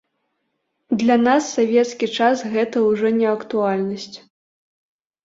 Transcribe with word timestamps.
Для 1.01 1.17
нас 1.27 1.49
савецкі 1.57 2.07
час 2.19 2.37
гэта 2.53 2.77
ўжо 2.87 3.07
не 3.19 3.27
актуальнасць. 3.35 4.09